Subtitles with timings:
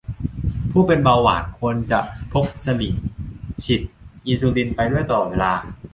[0.71, 1.99] ผู้เป็นเบาหวาน ควรจะ
[2.31, 3.03] พกสลิงก์
[3.63, 3.81] ฉีด
[4.27, 5.53] อินซูลิน ไปด้วยตลอดเวลา